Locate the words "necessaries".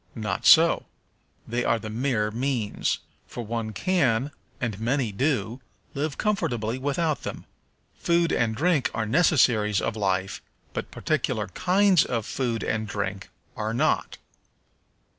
9.05-9.79